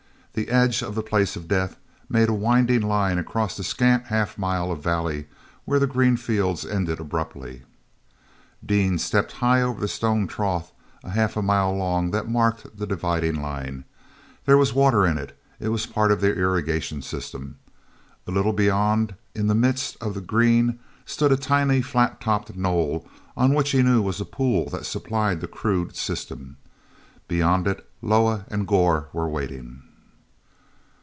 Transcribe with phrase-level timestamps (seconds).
[0.33, 4.37] The edge of the Place of Death made a winding line across the scant half
[4.37, 5.27] mile of valley
[5.65, 7.63] where the green fields ended abruptly.
[8.65, 10.71] Dean stepped high over the stone trough
[11.03, 13.83] a half mile long that marked that dividing line.
[14.45, 17.57] There was water in it; it was part of their irrigation system.
[18.25, 23.05] A little beyond, in the midst of the green, stood a tiny flat topped knoll
[23.35, 26.55] on which he knew was a pool that supplied the crude system.
[27.27, 29.83] Beyond it Loah and Gor were waiting.